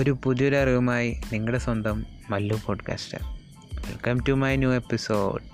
ഒരു 0.00 0.16
പുതിയൊരു 0.24 0.56
അറിവുമായി 0.56 1.20
നിങ്ങളുടെ 1.32 1.58
സ്വന്തം 1.58 2.06
Mallu 2.30 2.56
podcaster 2.66 3.18
welcome 3.88 4.24
to 4.28 4.32
my 4.32 4.56
new 4.56 4.72
episode 4.72 5.44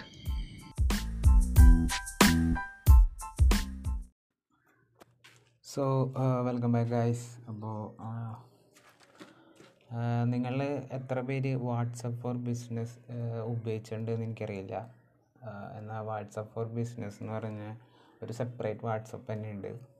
so 5.64 6.12
welcome 6.42 6.72
back 6.72 6.90
guys 6.90 7.26
അപ്പോൾ 7.48 8.02
നിങ്ങൾ 10.24 10.62
എത്ര 10.92 11.20
പേര് 11.20 11.54
വാട്സപ്പ് 11.56 12.20
ഫോർ 12.20 12.36
ബിസിനസ് 12.36 13.12
ഉപയോഗിച്ചിട്ടുണ്ട് 13.44 14.10
എന്ന് 14.10 14.26
എനിക്കറിയില്ല. 14.26 14.86
എന്നാൽ 15.78 16.00
വാട്സപ്പ് 16.00 16.54
ഫോർ 16.54 16.66
ബിസിനസ് 16.66 17.16
എന്ന് 17.20 17.32
പറഞ്ഞ 17.32 17.74
ഒരു 18.22 18.32
സെപ്പറേറ്റ് 18.32 18.80
വാട്സപ്പ് 18.84 19.32
തന്നെ 19.32 19.50
ഉണ്ട് 19.50 19.95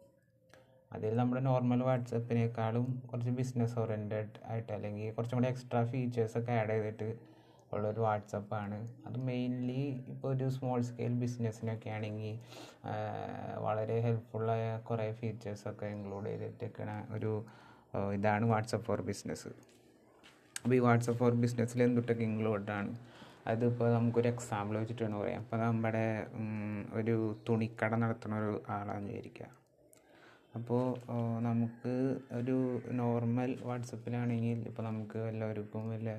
അതിൽ 0.93 1.17
നമ്മുടെ 1.17 1.41
നോർമൽ 1.41 1.83
വാട്സപ്പിനേക്കാളും 1.83 3.03
കുറച്ച് 3.07 3.31
ബിസിനസ് 3.31 3.79
ഓറിയന്റഡ് 3.79 4.39
ആയിട്ട് 4.45 4.73
അല്ലെങ്കിൽ 4.73 5.15
കുറച്ചും 5.15 5.37
കൂടി 5.37 5.49
എക്സ്ട്രാ 5.49 5.85
ഫീച്ചേഴ്സൊക്കെ 5.85 6.53
ആഡ് 6.53 6.71
ചെയ്തിട്ട് 6.71 7.09
ഉള്ളൊരു 7.73 8.01
വാട്സപ്പാണ് 8.01 8.89
അത് 9.07 9.19
മെയിൻലി 9.19 10.03
ഇപ്പോൾ 10.09 10.29
ഒരു 10.35 10.49
സ്മോൾ 10.49 10.81
സ്കെയിൽ 10.83 11.13
ബിസിനസ്സിനൊക്കെ 11.13 11.91
ആണെങ്കിൽ 11.91 12.37
വളരെ 13.59 14.01
ഹെൽപ്ഫുള്ളായ 14.01 14.79
കുറേ 14.79 15.13
ഫീച്ചേഴ്സൊക്കെ 15.13 15.87
ഇൻക്ലൂഡ് 15.87 16.27
ചെയ്തിട്ടേക്കണ 16.27 17.05
ഒരു 17.11 17.45
ഇതാണ് 18.15 18.47
വാട്സപ്പ് 18.47 18.87
ഫോർ 18.87 19.01
ബിസിനസ് 19.01 19.49
അപ്പോൾ 20.57 20.75
ഈ 20.75 20.79
വാട്സപ്പ് 20.79 21.19
ഫോർ 21.19 21.33
ബിസിനസ്സിൽ 21.35 21.83
എന്തൊട്ടൊക്കെ 21.83 22.23
ഇൻക്ലൂഡാണ് 22.23 22.93
അതിപ്പോൾ 23.47 23.93
നമുക്കൊരു 23.93 24.29
എക്സാമ്പിൾ 24.29 24.79
വെച്ചിട്ടാണ് 24.79 25.17
പറയാം. 25.17 25.41
അപ്പോൾ 25.41 25.59
നമ്മുടെ 25.59 26.07
ഒരു 26.93 27.37
തുണിക്കട 27.49 27.95
നടത്തുന്ന 27.95 28.39
ഒരു 28.39 28.63
ആളാണെന്ന് 28.69 29.11
വിചാരിക്കുക 29.11 29.66
അപ്പോൾ 30.57 30.83
നമുക്ക് 31.41 31.95
ഒരു 32.33 32.57
നോർമൽ 32.95 33.51
വാട്സപ്പിലാണെങ്കിൽ 33.63 34.61
ഇപ്പോൾ 34.69 34.85
നമുക്ക് 34.85 35.21
എല്ലാവർക്കും 35.29 35.85
വല്ല 35.91 36.11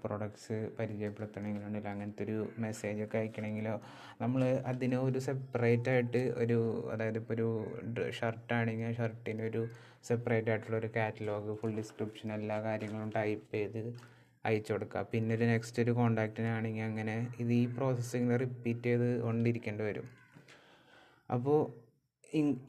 പ്രൊഡക്ട്സ് 0.00 0.56
ഉണ്ടല്ലോ 0.78 1.90
അങ്ങനത്തെ 1.90 2.24
ഒരു 2.24 2.38
മെസ്സേജൊക്കെ 2.58 3.18
അയക്കണമെങ്കിലോ 3.18 3.74
നമ്മൾ 4.20 4.42
അതിന് 4.66 4.96
ഒരു 5.02 5.20
സെപ്പറേറ്റ് 5.20 5.90
ആയിട്ട് 5.90 6.22
ഒരു 6.36 6.58
അതായത് 6.92 7.18
ഇപ്പോൾ 7.18 7.34
ഒരു 7.34 8.04
ഷർട്ടാണെങ്കിൽ 8.18 8.96
ഷർട്ടിന് 8.96 9.44
ഒരു 9.50 9.62
സെപ്പറേറ്റ് 10.04 10.50
ആയിട്ടുള്ള 10.50 10.76
ഒരു 10.76 10.90
കാറ്റലോഗ് 10.96 11.54
ഫുൾ 11.60 11.74
ഡിസ്ക്രിപ്ഷൻ 11.76 12.30
എല്ലാ 12.32 12.56
കാര്യങ്ങളും 12.60 13.10
ടൈപ്പ് 13.10 13.52
ചെയ്ത് 13.54 13.82
അയച്ചു 14.44 14.70
കൊടുക്കുക 14.72 15.02
പിന്നെ 15.10 15.32
ഒരു 15.36 15.44
നെക്സ്റ്റ് 15.44 15.82
ഒരു 15.82 15.92
കോണ്ടാക്റ്റിനാണെങ്കിൽ 15.92 16.84
അങ്ങനെ 16.84 17.14
ഇത് 17.40 17.52
ഈ 17.54 17.64
പ്രോസസ്സിങ് 17.76 18.38
റിപ്പീറ്റ് 18.40 18.88
ചെയ്ത് 18.88 19.08
കൊണ്ടിരിക്കേണ്ടി 19.20 19.84
വരും. 19.84 20.06
അപ്പോൾ 21.30 21.60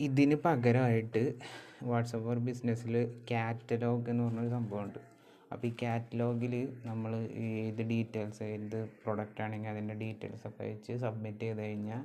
ഇതിന് 0.05 0.35
പകരമായിട്ട് 0.45 1.21
വാട്സപ്പ് 1.89 2.25
ഫോർ 2.25 2.37
ബിസിനസ്സിൽ 2.47 2.95
കാറ്റലോഗ് 3.31 4.09
എന്ന് 4.11 4.23
പറഞ്ഞൊരു 4.25 4.51
സംഭവമുണ്ട്. 4.55 4.99
അപ്പോൾ 5.51 5.67
ഈ 5.69 5.71
കാറ്റലോഗിൽ 5.81 6.53
നമ്മൾ 6.89 7.11
ഏത് 7.45 7.81
ഡീറ്റെയിൽസ് 7.91 8.43
ഏത് 8.53 8.77
പ്രൊഡക്റ്റ് 9.03 9.41
ആണെങ്കിൽ 9.45 9.71
അതിന്റെ 9.73 9.95
ഡീറ്റെയിൽസ് 10.03 10.45
ഒക്കെ 10.49 10.63
വെച്ച് 10.71 10.93
സബ്മിറ്റ് 11.05 11.45
ചെയ്ത് 11.45 11.61
കഴിഞ്ഞാൽ 11.65 12.03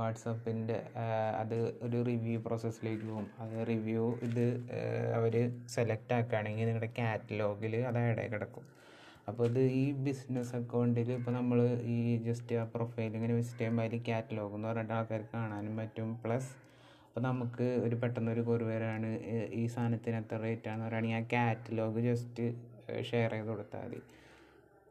വാട്സപ്പിന്റെ 0.00 0.76
അത് 1.40 1.56
ഒരു 1.86 1.98
റിവ്യൂ 2.10 2.38
പ്രോസസ്സിലേക്ക് 2.46 3.06
പോകും. 3.10 3.26
അത് 3.42 3.56
റിവ്യൂ 3.72 4.04
ഇത് 4.28 4.44
അവർ 5.18 5.34
സെലക്ട് 5.74 6.14
ആക്കുകയാണെങ്കിൽ 6.18 6.66
നിങ്ങളുടെ 6.70 6.90
കാറ്റലോഗിൽ 7.00 7.74
അത് 7.90 7.98
ആയി 8.02 8.30
കിടക്കും. 8.34 8.64
അപ്പോൾ 9.30 9.44
ഇത് 9.50 9.60
ഈ 9.80 9.84
ബിസിനസ് 10.06 10.52
അക്കൗണ്ടിൽ 10.58 11.10
ഇപ്പോൾ 11.16 11.32
നമ്മൾ 11.38 11.58
ഈ 11.94 11.96
ജസ്റ്റ് 12.28 12.56
ആ 12.60 12.64
പ്രൊഫൈൽ 12.74 13.10
ഇങ്ങനെ 13.18 13.34
വിസിറ്റ് 13.38 13.58
ചെയ്യുമ്പോൾ 13.58 13.84
അതിൽ 13.88 14.02
കാറ്റലോഗ് 14.08 14.54
എന്ന് 14.58 14.68
പറഞ്ഞിട്ട് 14.70 14.94
ആൾക്കാർക്ക് 14.98 15.32
കാണാനും 15.34 15.74
പറ്റും. 15.80 16.08
പ്ലസ് 16.24 16.50
അപ്പോൾ 17.06 17.22
നമുക്ക് 17.28 17.66
ഒരു 17.86 17.96
പെട്ടെന്ന് 18.02 18.30
ഒരു 18.34 18.42
കുറുവരാണ് 18.48 19.10
ഈ 19.60 19.62
സാധനത്തിന് 19.74 20.18
എത്ര 20.22 20.38
റേറ്റ് 20.46 20.68
ആണെന്ന് 20.72 20.86
പറയുകയാണെങ്കിൽ 20.86 21.20
ആ 21.20 21.22
കാറ്റലോഗ് 21.34 22.00
ജസ്റ്റ് 22.08 22.44
ഷെയർ 23.10 23.32
ചെയ്ത് 23.34 23.50
കൊടുത്താൽ 23.52 23.84
മതി. 23.86 24.00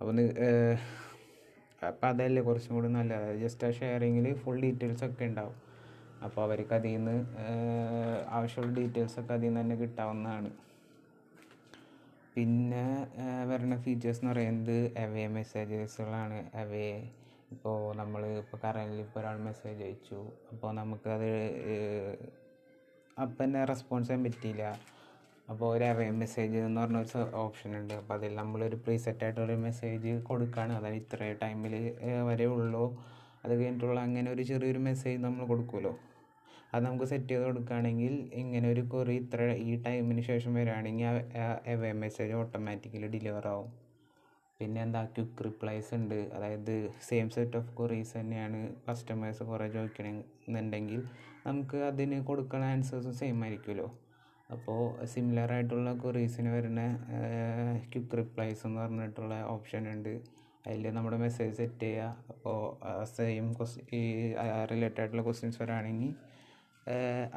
അപ്പോൾ 0.01 0.13
അപ്പോൾ 1.89 2.07
അതല്ലേ 2.11 2.41
കുറച്ചും 2.47 2.73
കൂടി 2.75 2.89
നല്ലത്. 2.97 3.29
ജസ്റ്റ് 3.43 3.65
ആ 3.67 3.71
ഷെയറിങ്ങിൽ 3.79 4.27
ഫുൾ 4.43 4.57
ഡീറ്റെയിൽസ് 4.65 5.03
ഒക്കെ 5.07 5.25
ഉണ്ടാവും 5.29 5.57
അപ്പോൾ 6.25 6.41
അവർക്ക് 6.45 6.73
അതിൽ 6.77 6.93
നിന്ന് 6.97 7.15
ആവശ്യമുള്ള 8.37 8.71
ഡീറ്റെയിൽസ് 8.79 9.17
ഒക്കെ 9.21 9.33
അതിൽ 9.37 9.47
നിന്ന് 9.47 9.61
തന്നെ 9.61 9.75
കിട്ടാവുന്നതാണ്. 9.81 10.49
പിന്നെ 12.37 12.83
വരുന്ന 13.49 13.75
ഫീച്ചേഴ്സ് 13.83 14.19
എന്ന് 14.21 14.31
പറയുന്നത് 14.31 14.75
അവേ 15.03 15.23
മെസ്സേജസുകളാണ് 15.37 16.39
അവേ 16.61 16.89
ഇപ്പോൾ 17.55 17.77
നമ്മൾ 17.99 18.21
ഇപ്പോൾ 18.41 18.59
കറന്റ്ലി 18.63 19.01
ഇപ്പോൾ 19.05 19.19
ഒരാൾ 19.21 19.37
മെസ്സേജ് 19.47 19.81
അയച്ചു. 19.85 20.19
അപ്പോൾ 20.51 20.71
നമുക്കത് 20.79 21.31
അപ്പം 23.17 23.37
തന്നെ 23.43 23.61
റെസ്പോൺസ് 23.71 24.07
ചെയ്യാൻ 24.09 24.23
പറ്റിയില്ല. 24.25 24.63
അപ്പോൾ 25.51 25.67
ഒരു 25.75 25.85
അവേ 25.91 26.07
മെസ്സേജ് 26.23 26.57
എന്ന് 26.67 26.81
പറഞ്ഞ 26.81 27.01
ഒരു 27.03 27.23
ഓപ്ഷൻ 27.43 27.71
ഉണ്ട്. 27.79 27.93
അപ്പോൾ 28.01 28.15
അതിൽ 28.17 28.35
നമ്മളൊരു 28.41 28.77
പ്രീസെറ്റ് 28.85 29.25
ആയിട്ടുള്ള 29.27 29.55
മെസ്സേജ് 29.67 30.13
കൊടുക്കുകയാണ് 30.29 30.73
അതായത് 30.79 30.99
ഇത്ര 31.03 31.31
ടൈമിൽ 31.43 31.75
വരെ 32.29 32.47
ഉള്ളൂ. 32.57 32.85
അത് 33.43 33.53
കഴിഞ്ഞിട്ടുള്ള 33.59 33.99
അങ്ങനെ 34.07 34.29
ഒരു 34.35 34.45
ചെറിയൊരു 34.51 34.83
മെസ്സേജ് 34.89 35.19
നമ്മൾ 35.25 35.45
കൊടുക്കുമല്ലോ. 35.53 35.93
അത് 36.73 36.81
നമുക്ക് 36.85 37.05
സെറ്റ് 37.11 37.29
ചെയ്ത് 37.31 37.43
കൊടുക്കുകയാണെങ്കിൽ 37.47 38.13
ഇങ്ങനെ 38.41 38.67
ഒരു 38.73 38.83
കുറി 38.93 39.15
ഇത്ര 39.23 39.41
ഈ 39.67 39.73
ടൈമിന് 39.85 40.23
ശേഷം 40.29 40.51
വരികയാണെങ്കിൽ 40.59 41.07
എവ 41.73 41.91
മെസ്സേജ് 42.03 42.33
ഓട്ടോമാറ്റിക്കലി 42.41 43.09
ഡെലിവർ 43.15 43.45
ആവും. 43.53 43.69
പിന്നെ 44.59 44.79
എന്താ 44.85 45.01
ക്വിക്ക് 45.15 45.43
റിപ്ലൈസ് 45.47 45.89
ഉണ്ട്. 45.99 46.19
അതായത് 46.35 46.73
സെയിം 47.07 47.27
സെറ്റ് 47.35 47.57
ഓഫ് 47.59 47.71
കൊറീസ് 47.79 48.13
തന്നെയാണ് 48.19 48.59
കസ്റ്റമേഴ്സ് 48.87 49.43
കുറേ 49.51 49.67
ചോദിക്കണമെന്നുണ്ടെങ്കിൽ 49.75 51.01
നമുക്ക് 51.47 51.77
അതിന് 51.89 52.17
കൊടുക്കുന്ന 52.29 52.71
ആൻസേഴ്സും 52.75 53.15
സെയിം 53.21 53.37
ആയിരിക്കുമല്ലോ. 53.45 53.87
അപ്പോൾ 54.55 54.81
സിമിലർ 55.13 55.51
ആയിട്ടുള്ള 55.55 55.89
കൊറീസിന് 56.03 56.49
വരുന്ന 56.57 56.81
ക്വിക്ക് 57.91 58.17
റിപ്ലൈസ് 58.21 58.61
എന്ന് 58.67 58.79
പറഞ്ഞിട്ടുള്ള 58.83 59.35
ഓപ്ഷൻ 59.55 59.83
ഉണ്ട്. 59.93 60.13
അതിൽ 60.67 60.85
നമ്മുടെ 60.97 61.17
മെസ്സേജ് 61.25 61.53
സെറ്റ് 61.59 61.85
ചെയ്യുക. 61.85 62.23
അപ്പോൾ 62.31 62.57
സെയിം 63.15 63.45
ഈ 63.99 64.01
റിലേറ്റഡ് 64.71 65.01
ആയിട്ടുള്ള 65.03 65.23
ക്വസ്റ്റ്യൻസ് 65.27 65.59
വരാണെങ്കിൽ 65.63 66.11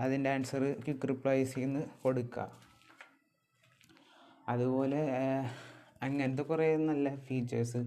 അതിന്റെ 0.02 0.28
ആൻസർ 0.34 0.62
ക്വിക്ക് 0.84 1.08
റിപ്ലൈസ് 1.12 1.52
ചെയ്യുന്ന 1.54 1.80
കൊടുക്കുക. 2.04 2.46
അതുപോലെ 4.52 5.00
അങ്ങനത്തെ 6.06 6.44
കുറേ 6.50 6.66
നല്ല 6.90 7.08
ഫീച്ചേഴ്സ് 7.26 7.80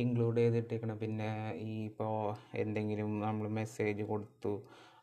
ഇൻക്ലൂഡ് 0.00 0.40
ചെയ്തിട്ടേക്കണം 0.42 0.96
പിന്നെ 1.02 1.28
ഈ 1.68 1.72
ഇപ്പോൾ 1.90 2.14
എന്തെങ്കിലും 2.62 3.10
നമ്മൾ 3.26 3.46
മെസ്സേജ് 3.60 4.02
കൊടുത്തു 4.10 4.52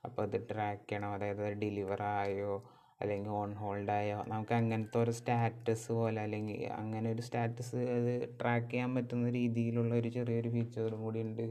അപ്പോൾ 0.05 0.21
അത് 0.27 0.37
ട്രാക്ക് 0.49 0.85
ചെയ്യണം. 0.89 1.09
അതായത് 1.15 1.43
ഡെലിവർ 1.63 2.01
ആയോ 2.17 2.53
അല്ലെങ്കിൽ 3.01 3.31
ഓൺ 3.41 3.51
ഹോൾഡ് 3.61 3.91
ആയോ 3.97 4.17
നമുക്ക് 4.31 4.53
അങ്ങനത്തെ 4.59 4.97
ഒരു 5.03 5.13
സ്റ്റാറ്റസ് 5.19 5.89
പോലെ 5.97 6.19
അല്ലെങ്കിൽ 6.25 6.61
അങ്ങനെ 6.79 7.07
ഒരു 7.15 7.23
സ്റ്റാറ്റസ് 7.27 7.77
അത് 7.97 8.13
ട്രാക്ക് 8.39 8.69
ചെയ്യാൻ 8.71 8.89
പറ്റുന്ന 8.95 9.29
രീതിയിലുള്ള 9.39 9.93
ഒരു 10.01 10.09
ചെറിയൊരു 10.17 10.49
ഫീച്ചറും 10.55 11.01
കൂടി 11.05 11.21
ഉണ്ട്. 11.27 11.45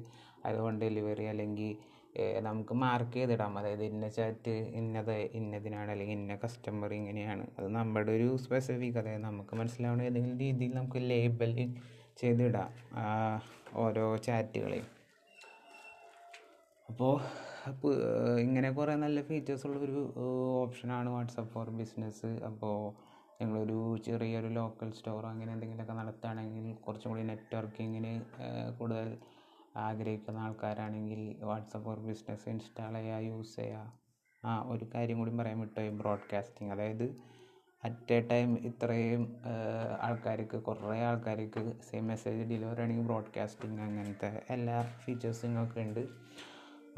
അതുകൊണ്ട് 0.47 0.81
ഡെലിവറി 0.85 1.27
അല്ലെങ്കിൽ 1.33 1.71
നമുക്ക് 2.41 2.75
മാർക്ക് 2.75 3.15
ചെയ്തിടാം. 3.15 3.59
അതായത് 3.59 3.85
ഇന്ന 3.85 4.09
ചാറ്റ് 4.09 4.55
ഇന്നത് 4.75 5.15
ഇന്നതിനാണ് 5.33 5.91
അല്ലെങ്കിൽ 5.91 6.17
ഇന്ന 6.19 6.37
കസ്റ്റമർ 6.45 6.93
ഇങ്ങനെയാണ്. 6.95 7.47
അത് 7.59 7.69
നമ്മുടെ 7.69 8.13
ഒരു 8.13 8.29
സ്പെസിഫിക് 8.37 8.99
അതായത് 8.99 9.25
നമുക്ക് 9.25 9.57
മനസ്സിലാവുന്ന 9.57 10.03
ഏതെങ്കിലും 10.03 10.39
രീതിയിൽ 10.39 10.75
നമുക്ക് 10.75 11.03
ലേബൽ 11.11 11.55
ചെയ്തിടാം 12.19 12.71
ഓരോ 13.77 14.17
ചാറ്റുകളെയും 14.17 14.89
അപ്പോൾ 16.89 17.13
ഇങ്ങനെ 18.41 18.69
കുറേ 18.71 18.95
നല്ല 18.95 19.23
ഫീച്ചേഴ്സ് 19.23 19.67
ഉള്ളൊരു 19.67 20.03
ഓപ്ഷനാണ് 20.63 21.09
വാട്സപ്പ് 21.11 21.51
ഫോർ 21.53 21.69
ബിസിനസ് 21.71 22.31
അപ്പോൾ 22.47 22.77
നിങ്ങളൊരു 23.41 23.79
ചെറിയൊരു 24.07 24.49
ലോക്കൽ 24.49 24.89
സ്റ്റോർ 24.91 25.25
അങ്ങനെ 25.27 25.51
എന്തെങ്കിലുമൊക്കെ 25.53 25.93
നടത്തുകയാണെങ്കിൽ 25.93 26.65
കുറച്ചും 26.77 27.11
കൂടി 27.11 27.23
നെറ്റ്വർക്കിങ്ങിന് 27.23 28.15
കൂടുതൽ 28.79 29.11
ആഗ്രഹിക്കുന്ന 29.87 30.45
ആൾക്കാരാണെങ്കിൽ 30.47 31.21
വാട്സപ്പ് 31.51 31.85
ഫോർ 31.87 31.99
ബിസിനസ് 32.09 32.47
ഇൻസ്റ്റാൾ 32.53 32.95
ചെയ്യുക 32.99 33.19
യൂസ് 33.31 33.57
ചെയ്യുക 33.61 33.85
ആ 34.43 34.53
ഒരു 34.73 34.85
കാര്യം 34.95 35.19
കൂടി 35.21 35.33
പറയാൻ 35.41 35.59
വിട്ടുപോയി 35.65 35.93
ബ്രോഡ്കാസ്റ്റിംഗ്. 36.03 36.71
അതായത് 36.75 37.07
അറ്റ് 37.83 38.15
എ 38.17 38.21
ടൈം 38.31 38.51
ഇത്രയും 38.69 39.23
ആൾക്കാർക്ക് 40.07 40.59
കുറേ 40.69 40.99
ആൾക്കാർക്ക് 41.09 41.61
സെയിം 41.89 42.05
മെസ്സേജ് 42.13 42.43
ഡെലിവറി 42.53 42.83
ആണെങ്കിൽ 42.85 43.07
ബ്രോഡ്കാസ്റ്റിംഗ് 43.11 43.83
അങ്ങനത്തെ 43.87 44.31
എല്ലാ 44.55 44.77
ഫീച്ചേഴ്സും 45.05 45.59
ഒക്കെ 45.65 45.81
ഉണ്ട്. 45.89 46.03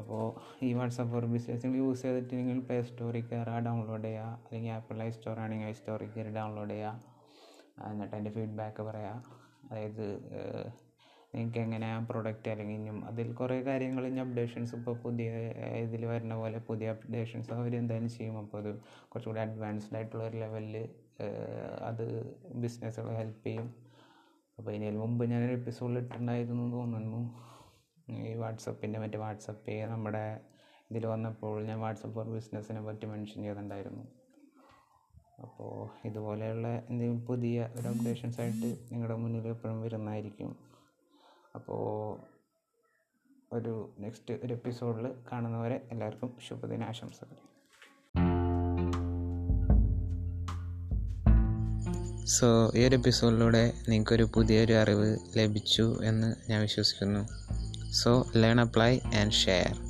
അപ്പോൾ 0.00 0.22
ഈ 0.66 0.68
വാട്സപ്പ് 0.78 1.10
ഫോർ 1.12 1.24
ബിസിനസ് 1.32 1.62
നിങ്ങൾ 1.64 1.78
യൂസ് 1.82 2.02
ചെയ്തിട്ട് 2.04 2.32
നിങ്ങൾ 2.40 2.60
പ്ലേ 2.68 2.76
സ്റ്റോറിൽ 2.90 3.24
കയറുക 3.30 3.58
ഡൗൺലോഡ് 3.66 4.06
ചെയ്യുക 4.06 4.38
അല്ലെങ്കിൽ 4.44 4.72
ആപ്പിൾ 4.76 5.02
ഐ 5.06 5.10
സ്റ്റോർ 5.16 5.38
ആണെങ്കിൽ 5.44 5.68
ഐ 5.70 5.74
സ്റ്റോറിൽ 5.80 6.10
കയറി 6.14 6.32
ഡൗൺലോഡ് 6.38 6.72
ചെയ്യുക 6.74 6.94
എന്നിട്ട് 7.90 8.14
അതിന്റെ 8.14 8.32
ഫീഡ്ബാക്ക് 8.36 8.84
പറയുക 8.88 9.12
അതായത് 9.70 10.06
നിങ്ങൾക്ക് 11.34 11.60
എങ്ങനെ 11.64 11.88
ആ 11.96 11.98
പ്രൊഡക്റ്റ് 12.10 12.48
അല്ലെങ്കിൽ 12.52 12.76
ഇനിയും 12.78 12.98
അതിൽ 13.10 13.28
കുറേ 13.40 13.56
കാര്യങ്ങൾ 13.68 14.04
ഇനി 14.08 14.20
അപ്ഡേഷൻസ് 14.24 14.72
ഇപ്പോൾ 14.78 14.94
പുതിയ 15.04 15.28
ഇതിൽ 15.84 16.02
വരുന്ന 16.12 16.34
പോലെ 16.40 16.58
പുതിയ 16.70 16.94
അപ്ഡേഷൻസ് 16.94 17.50
അവർ 17.56 17.74
എന്തായാലും 17.80 18.10
ചെയ്യും. 18.16 18.36
അപ്പോൾ 18.42 18.58
അത് 18.62 18.70
കുറച്ചുകൂടി 19.10 19.40
അഡ്വാൻസ്ഡ് 19.46 19.96
ആയിട്ടുള്ള 19.98 20.22
ഒരു 20.30 20.38
ലെവലിൽ 20.44 20.76
അത് 21.90 22.04
ബിസിനസ്സുകളെ 22.64 23.14
ഹെൽപ്പ് 23.20 23.44
ചെയ്യും. 23.46 23.68
അപ്പോൾ 24.58 24.70
ഇതിന് 24.76 24.98
മുമ്പ് 25.02 25.22
ഞാനൊരു 25.32 25.54
എപ്പിസോഡിൽ 25.58 25.98
ഇട്ടിട്ടുണ്ടായിരുന്നു 26.02 26.62
എന്ന് 26.64 26.76
തോന്നുന്നു. 26.78 27.20
ഈ 28.28 28.32
വാട്സപ്പിന്റെ 28.42 28.98
മറ്റേ 29.02 29.18
വാട്സപ്പ് 29.24 29.76
നമ്മുടെ 29.92 30.24
ഇതിൽ 30.90 31.04
വന്നപ്പോൾ 31.12 31.54
ഞാൻ 31.68 31.78
വാട്സപ്പ് 31.84 32.14
ഫോർ 32.16 32.28
ബിസിനസ്സിനെ 32.36 32.80
പറ്റി 32.86 33.06
മെൻഷൻ 33.12 33.38
ചെയ്തിട്ടുണ്ടായിരുന്നു. 33.42 34.04
അപ്പോൾ 35.44 35.70
ഇതുപോലെയുള്ള 36.08 36.68
എന്തെങ്കിലും 36.88 37.20
പുതിയ 37.28 37.68
ഒരു 37.78 37.88
അപ്ഡേഷൻസ് 37.92 38.38
ആയിട്ട് 38.44 38.70
നിങ്ങളുടെ 38.90 39.16
മുന്നിൽ 39.22 39.46
എപ്പോഴും 39.54 39.78
വരുന്നതായിരിക്കും. 39.84 40.50
അപ്പോൾ 41.54 42.18
ഒരു 43.52 43.94
നെക്സ്റ്റ് 43.98 44.34
ഒരു 44.44 44.54
എപ്പിസോഡിൽ 44.54 45.10
കാണുന്നവരെ 45.32 45.88
എല്ലാവർക്കും 45.90 46.36
ശുഭദിനാശംസകൾ. 46.48 47.36
സോ 52.24 52.72
ഈ 52.76 52.88
ഒരു 52.88 52.96
എപ്പിസോഡിലൂടെ 52.96 53.72
നിങ്ങൾക്കൊരു 53.88 54.22
പുതിയൊരു 54.22 54.72
അറിവ് 54.72 55.18
ലഭിച്ചു 55.36 56.04
എന്ന് 56.04 56.50
ഞാൻ 56.50 56.60
വിശ്വസിക്കുന്നു. 56.60 57.28
So 57.92 58.26
learn 58.36 58.60
apply 58.60 58.98
and 58.98 59.32
share 59.32 59.89